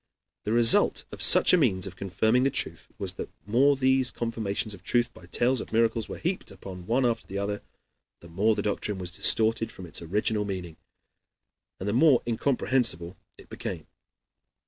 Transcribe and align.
The 0.45 0.51
result 0.51 1.05
of 1.11 1.21
such 1.21 1.53
a 1.53 1.57
means 1.57 1.85
of 1.85 1.95
confirming 1.95 2.41
the 2.41 2.49
truth 2.49 2.87
was 2.97 3.13
that 3.13 3.29
the 3.45 3.51
more 3.51 3.75
these 3.75 4.09
confirmations 4.09 4.73
of 4.73 4.81
truth 4.81 5.13
by 5.13 5.27
tales 5.27 5.61
of 5.61 5.71
miracles 5.71 6.09
were 6.09 6.17
heaped 6.17 6.51
up 6.51 6.65
one 6.65 7.05
after 7.05 7.31
another, 7.31 7.61
the 8.19 8.27
more 8.27 8.55
the 8.55 8.63
doctrine 8.63 8.97
was 8.97 9.11
distorted 9.11 9.71
from 9.71 9.85
its 9.85 10.01
original 10.01 10.43
meaning, 10.43 10.77
aid 11.79 11.87
the 11.87 11.93
more 11.93 12.23
incomprehensible 12.25 13.15
it 13.37 13.47
became. 13.47 13.85